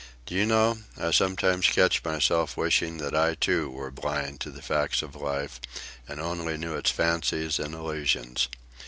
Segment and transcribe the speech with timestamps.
[0.25, 4.63] "Do you know, I sometimes catch myself wishing that I, too, were blind to the
[4.63, 5.61] facts of life
[6.07, 8.47] and only knew its fancies and illusions.